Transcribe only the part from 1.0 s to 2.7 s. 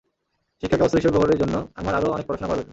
ব্যবহারের জন্য আমার আরও অনেক পড়াশোনা করা দরকার।